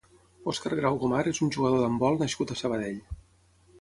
[0.53, 2.99] Òscar Grau Gomar és un jugador d'handbol nascut a Sabadell.